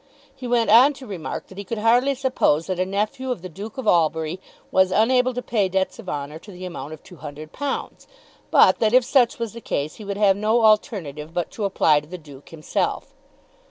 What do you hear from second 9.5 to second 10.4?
the case he would have